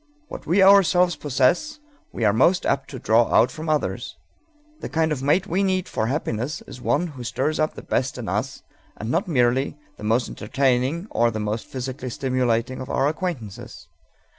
[0.29, 1.77] What we ourselves possess
[2.11, 4.17] we are most apt to draw out from others.
[4.79, 8.17] The kind of mate we need for happiness is one who stirs up the best
[8.17, 8.63] in us,
[8.97, 13.89] and not merely the most entertaining or the most physically stimulating of our acquaintances.